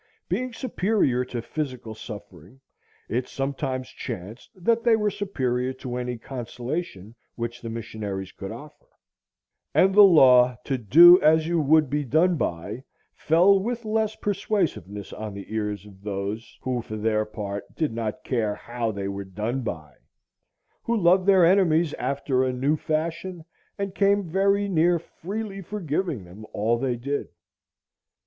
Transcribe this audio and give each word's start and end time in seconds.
Being 0.27 0.51
superior 0.51 1.23
to 1.25 1.43
physical 1.43 1.93
suffering, 1.93 2.59
it 3.07 3.27
sometimes 3.27 3.87
chanced 3.89 4.49
that 4.55 4.83
they 4.83 4.95
were 4.95 5.11
superior 5.11 5.73
to 5.73 5.95
any 5.97 6.17
consolation 6.17 7.13
which 7.35 7.61
the 7.61 7.69
missionaries 7.69 8.31
could 8.31 8.49
offer; 8.51 8.87
and 9.75 9.93
the 9.93 10.01
law 10.01 10.55
to 10.63 10.79
do 10.79 11.21
as 11.21 11.47
you 11.47 11.61
would 11.61 11.87
be 11.87 12.03
done 12.03 12.35
by 12.35 12.83
fell 13.13 13.59
with 13.61 13.85
less 13.85 14.15
persuasiveness 14.15 15.13
on 15.13 15.35
the 15.35 15.53
ears 15.53 15.85
of 15.85 16.01
those 16.01 16.57
who, 16.63 16.81
for 16.81 16.97
their 16.97 17.23
part, 17.23 17.75
did 17.75 17.93
not 17.93 18.23
care 18.23 18.55
how 18.55 18.89
they 18.91 19.07
were 19.07 19.23
done 19.23 19.61
by, 19.61 19.93
who 20.81 20.97
loved 20.97 21.27
their 21.27 21.45
enemies 21.45 21.93
after 21.99 22.43
a 22.43 22.51
new 22.51 22.75
fashion, 22.75 23.45
and 23.77 23.93
came 23.93 24.23
very 24.23 24.67
near 24.67 24.97
freely 24.97 25.61
forgiving 25.61 26.23
them 26.23 26.43
all 26.53 26.79
they 26.79 26.95
did. 26.95 27.27